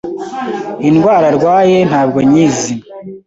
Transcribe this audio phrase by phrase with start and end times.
[0.89, 2.73] Indwara arwaye ntabwo nyizi